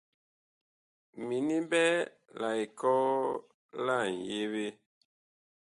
[1.25, 1.83] Mini ɓɛ
[2.39, 3.01] la ekɔɔ
[3.85, 4.65] la ŋyeɓe.